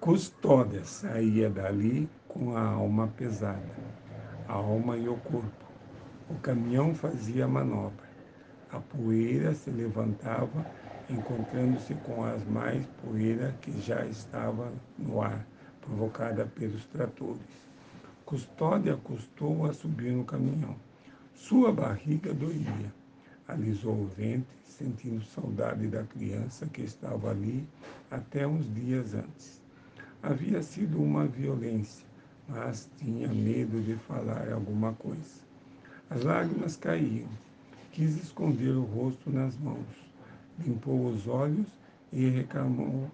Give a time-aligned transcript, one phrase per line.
[0.00, 3.74] Custódia saía dali com a alma pesada,
[4.46, 5.66] a alma e o corpo.
[6.28, 8.06] O caminhão fazia manobra.
[8.70, 10.66] A poeira se levantava,
[11.08, 15.44] encontrando-se com as mais poeira que já estava no ar,
[15.80, 17.40] provocada pelos tratores.
[18.26, 20.76] Custódia custou a subir no caminhão.
[21.34, 22.92] Sua barriga doía.
[23.48, 27.66] Alisou o ventre, sentindo saudade da criança que estava ali
[28.10, 29.65] até uns dias antes.
[30.28, 32.04] Havia sido uma violência,
[32.48, 35.40] mas tinha medo de falar alguma coisa.
[36.10, 37.28] As lágrimas caíam.
[37.92, 39.86] Quis esconder o rosto nas mãos.
[40.58, 41.68] Limpou os olhos
[42.12, 43.08] e reclamou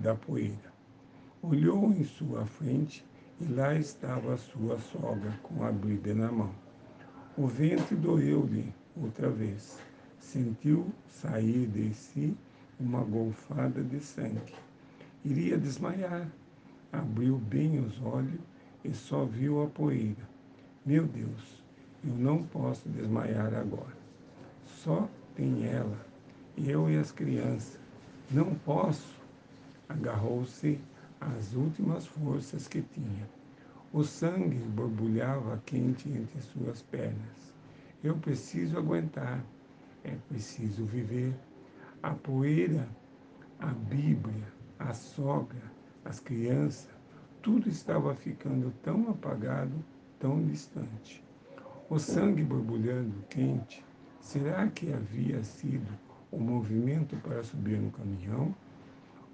[0.00, 0.72] da poeira.
[1.42, 3.04] Olhou em sua frente
[3.38, 6.54] e lá estava sua sogra com a Bíblia na mão.
[7.36, 9.78] O vento doeu-lhe outra vez.
[10.18, 12.34] Sentiu sair de si
[12.80, 14.54] uma golfada de sangue.
[15.24, 16.30] Iria desmaiar.
[16.92, 18.40] Abriu bem os olhos
[18.84, 20.28] e só viu a poeira.
[20.84, 21.64] Meu Deus,
[22.04, 23.96] eu não posso desmaiar agora.
[24.66, 25.96] Só tem ela,
[26.58, 27.80] eu e as crianças.
[28.30, 29.18] Não posso.
[29.88, 30.78] Agarrou-se
[31.20, 33.26] às últimas forças que tinha.
[33.94, 37.54] O sangue borbulhava quente entre suas pernas.
[38.02, 39.42] Eu preciso aguentar,
[40.04, 41.34] é preciso viver.
[42.02, 42.86] A poeira,
[43.58, 45.62] a Bíblia, a sogra,
[46.04, 46.90] as crianças,
[47.42, 49.72] tudo estava ficando tão apagado,
[50.18, 51.22] tão distante.
[51.88, 53.84] O sangue borbulhando quente,
[54.20, 55.88] será que havia sido
[56.30, 58.54] o movimento para subir no caminhão?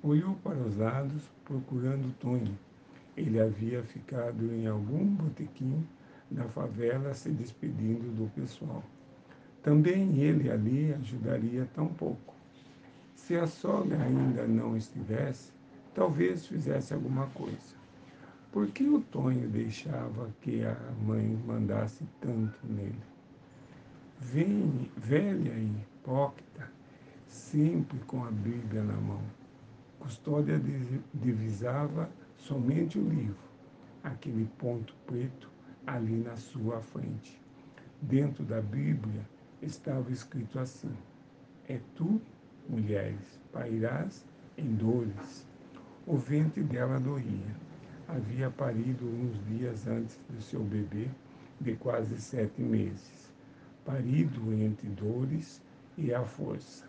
[0.03, 2.59] Olhou para os lados, procurando Tonho
[3.21, 5.87] ele havia ficado em algum botequim
[6.31, 8.83] da favela se despedindo do pessoal.
[9.63, 12.35] Também ele ali ajudaria tão pouco.
[13.27, 15.53] Se a sogra ainda não estivesse,
[15.95, 17.77] talvez fizesse alguma coisa.
[18.51, 22.99] Por que o Tonho deixava que a mãe mandasse tanto nele?
[24.19, 26.73] Vem, velha e hipócrita,
[27.29, 29.23] sempre com a Bíblia na mão.
[30.01, 30.61] Custódia
[31.15, 33.49] divisava somente o livro,
[34.03, 35.49] aquele ponto preto
[35.87, 37.41] ali na sua frente.
[38.03, 39.25] Dentro da Bíblia
[39.63, 40.91] estava escrito assim:
[41.69, 42.21] É tu,
[42.71, 44.25] mulheres, pairás
[44.57, 45.47] em dores.
[46.07, 47.55] O ventre dela doía.
[48.09, 51.09] Havia parido uns dias antes do seu bebê,
[51.61, 53.33] de quase sete meses.
[53.85, 55.63] Parido entre dores
[55.99, 56.89] e a força.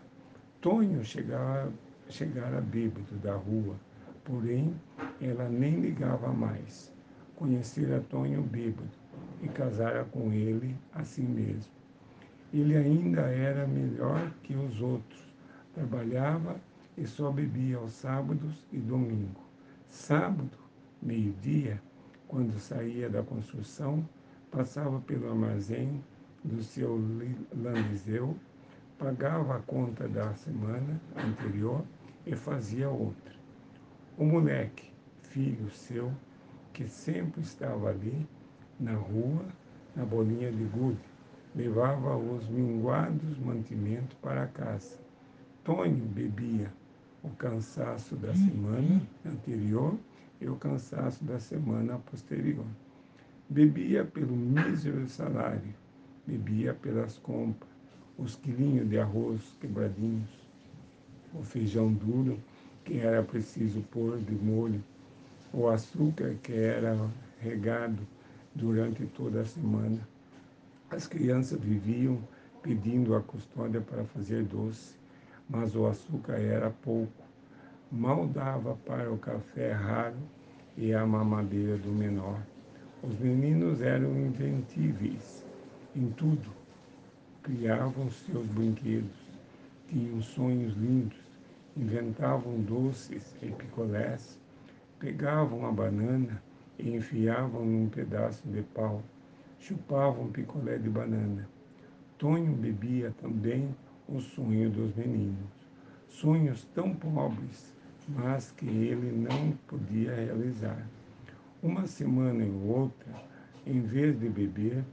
[0.60, 1.70] Tonho chegara,
[2.08, 3.76] chegara bêbado da rua
[4.24, 4.72] Porém,
[5.20, 6.92] ela nem ligava mais.
[7.34, 8.88] Conhecera Tonho bêbado
[9.42, 11.72] e casara com ele assim mesmo.
[12.54, 15.31] Ele ainda era melhor que os outros.
[15.74, 16.60] Trabalhava
[16.96, 19.40] e só bebia aos sábados e domingo.
[19.88, 20.58] Sábado,
[21.00, 21.80] meio-dia,
[22.28, 24.06] quando saía da construção,
[24.50, 26.02] passava pelo armazém
[26.44, 27.00] do seu
[27.54, 28.36] landizeu,
[28.98, 31.84] pagava a conta da semana anterior
[32.26, 33.34] e fazia outra.
[34.18, 36.12] O moleque, filho seu,
[36.72, 38.26] que sempre estava ali,
[38.78, 39.44] na rua,
[39.94, 41.00] na bolinha de gude,
[41.54, 45.01] levava os minguados mantimentos para casa.
[45.64, 46.72] Tonho bebia
[47.22, 49.96] o cansaço da semana anterior
[50.40, 52.64] e o cansaço da semana posterior.
[53.48, 55.72] Bebia pelo mísero salário,
[56.26, 57.70] bebia pelas compras,
[58.18, 60.28] os quilinhos de arroz quebradinhos,
[61.32, 62.40] o feijão duro
[62.84, 64.82] que era preciso pôr de molho,
[65.52, 67.08] o açúcar que era
[67.38, 68.02] regado
[68.52, 70.00] durante toda a semana.
[70.90, 72.18] As crianças viviam
[72.62, 75.00] pedindo a custódia para fazer doce,
[75.52, 77.12] mas o açúcar era pouco.
[77.90, 80.16] Mal dava para o café raro
[80.78, 82.40] e a mamadeira do menor.
[83.02, 85.44] Os meninos eram inventíveis
[85.94, 86.50] em tudo.
[87.42, 89.28] Criavam seus brinquedos,
[89.88, 91.20] tinham sonhos lindos,
[91.76, 94.38] inventavam doces e picolés,
[94.98, 96.42] pegavam a banana
[96.78, 99.02] e enfiavam num pedaço de pau,
[99.58, 101.46] chupavam picolé de banana.
[102.16, 103.74] Tonho bebia também
[104.14, 105.48] o sonho dos meninos,
[106.06, 107.74] sonhos tão pobres,
[108.08, 110.86] mas que ele não podia realizar.
[111.62, 113.10] Uma semana e outra,
[113.66, 114.84] em vez de beber,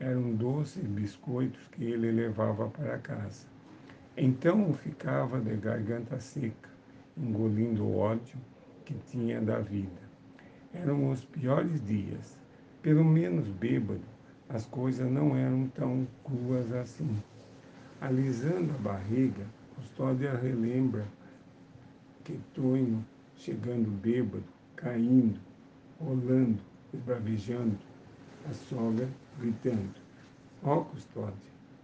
[0.00, 3.46] eram doces biscoitos que ele levava para casa.
[4.16, 6.68] Então ficava de garganta seca,
[7.16, 8.38] engolindo o ódio
[8.84, 10.02] que tinha da vida.
[10.72, 12.36] Eram os piores dias.
[12.82, 14.02] Pelo menos bêbado,
[14.48, 17.16] as coisas não eram tão cruas assim.
[18.00, 21.06] Alisando a barriga, Custódia relembra
[22.24, 23.04] que Tonho
[23.36, 24.44] chegando bêbado,
[24.76, 25.38] caindo,
[26.00, 26.60] rolando,
[26.92, 27.78] esbravejando,
[28.48, 29.08] a sogra
[29.38, 29.94] gritando,
[30.62, 31.34] ó oh, custódia,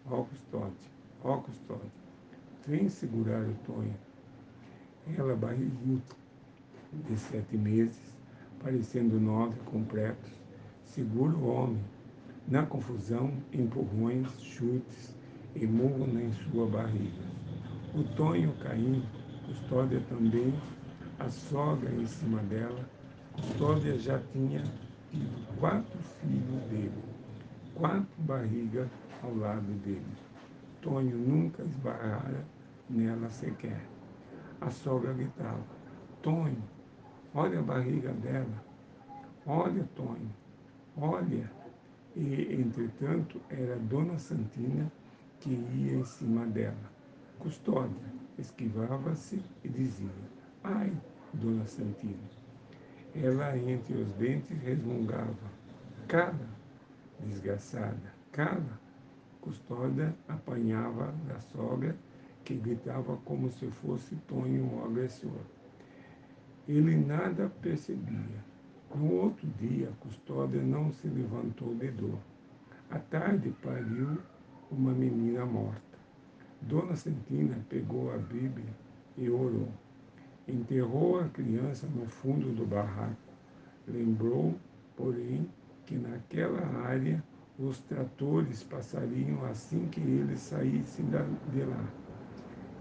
[0.06, 0.90] ó oh, custódia,
[1.24, 1.90] ó oh, custódia.
[2.66, 3.96] Vem segurar o Tonho.
[5.16, 6.02] Ela barriguda,
[6.92, 8.16] de sete meses,
[8.62, 10.30] parecendo nove completos,
[10.84, 11.84] segura o homem.
[12.46, 15.19] Na confusão, empurrões, chutes
[15.54, 17.24] e murro em sua barriga.
[17.94, 19.04] O Tonho caindo,
[19.46, 20.54] Custódia também,
[21.18, 22.88] a sogra em cima dela.
[23.34, 24.62] Custódia já tinha
[25.10, 27.04] tido quatro filhos dele,
[27.74, 28.88] quatro barrigas
[29.22, 30.04] ao lado dele.
[30.82, 32.44] Tonho nunca esbarrara
[32.88, 33.80] nela sequer.
[34.60, 35.64] A sogra gritava,
[36.22, 36.62] Tonho,
[37.34, 38.64] olha a barriga dela,
[39.46, 40.30] olha, Tonho,
[40.96, 41.50] olha.
[42.16, 44.90] E, entretanto, era Dona Santina
[45.40, 46.90] que ia em cima dela.
[47.38, 50.10] Custódia esquivava-se e dizia,
[50.62, 50.92] ai,
[51.34, 52.18] Dona Santina.
[53.14, 55.34] Ela, entre os dentes, resmungava,
[56.06, 56.48] cala,
[57.20, 58.78] desgraçada, cala.
[59.40, 61.96] Custódia apanhava da sogra,
[62.44, 65.40] que gritava como se fosse Tonho o agressor.
[66.68, 68.44] Ele nada percebia.
[68.94, 72.18] No outro dia, Custódia não se levantou de dor.
[72.90, 74.18] À tarde pariu
[74.70, 75.98] uma menina morta.
[76.62, 78.72] Dona Santina pegou a Bíblia
[79.16, 79.68] e orou.
[80.46, 83.16] Enterrou a criança no fundo do barraco.
[83.88, 84.54] Lembrou,
[84.96, 85.48] porém,
[85.86, 87.22] que naquela área
[87.58, 91.84] os tratores passariam assim que eles saíssem de lá.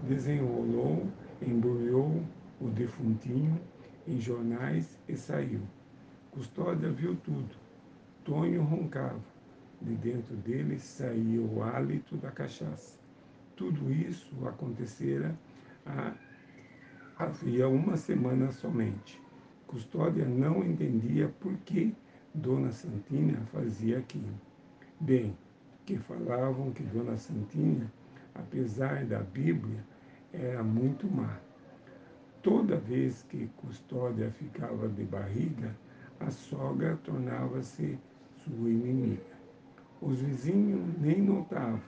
[0.06, 1.06] Desenrolou,
[1.42, 2.22] embrulhou
[2.60, 3.60] o defuntinho
[4.06, 5.60] em jornais e saiu.
[6.30, 7.56] Custódia viu tudo.
[8.24, 9.29] Tonho roncava.
[9.80, 12.98] De dentro dele saía o hálito da cachaça.
[13.56, 15.34] Tudo isso acontecera
[15.86, 16.12] há,
[17.18, 19.20] havia uma semana somente.
[19.66, 21.94] Custódia não entendia por que
[22.34, 24.34] Dona Santina fazia aquilo.
[25.00, 25.36] Bem,
[25.86, 27.90] que falavam que Dona Santina,
[28.34, 29.84] apesar da Bíblia,
[30.32, 31.38] era muito má.
[32.42, 35.74] Toda vez que Custódia ficava de barriga,
[36.20, 37.98] a sogra tornava-se
[38.44, 39.39] sua inimiga.
[40.00, 41.80] Os vizinhos nem notavam,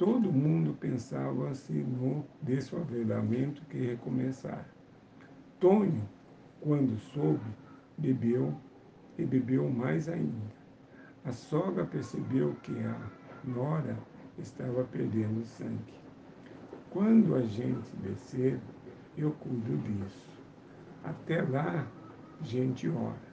[0.00, 4.66] Todo mundo pensava-se no desfavelamento que recomeçara.
[5.60, 6.08] Tonho,
[6.58, 7.44] quando soube,
[7.98, 8.58] bebeu
[9.18, 10.54] e bebeu mais ainda.
[11.22, 12.98] A sogra percebeu que a
[13.44, 13.94] nora
[14.38, 16.00] estava perdendo sangue.
[16.88, 18.58] Quando a gente descer,
[19.18, 20.30] eu cuido disso.
[21.04, 21.86] Até lá,
[22.40, 23.30] gente ora.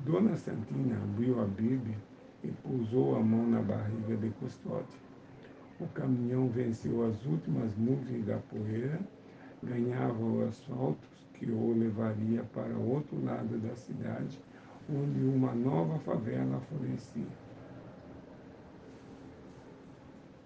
[0.00, 2.09] Dona Santina abriu a Bíblia
[2.42, 4.98] e pousou a mão na barriga de Custódia.
[5.80, 9.00] O caminhão venceu as últimas nuvens da poeira,
[9.62, 14.38] ganhava o asfalto que o levaria para outro lado da cidade,
[14.88, 17.49] onde uma nova favela florescia.